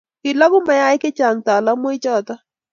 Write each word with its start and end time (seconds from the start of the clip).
kiloku 0.21 0.59
mayaik 0.67 1.01
chechang 1.03 1.37
talamoichoto 1.45 2.33